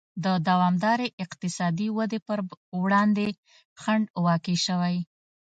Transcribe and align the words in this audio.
د 0.23 0.25
دوامدارې 0.47 1.07
اقتصادي 1.25 1.87
ودې 1.97 2.19
پر 2.27 2.39
وړاندې 2.81 3.27
خنډ 3.81 4.05
واقع 4.25 4.57
شوی. 4.65 4.97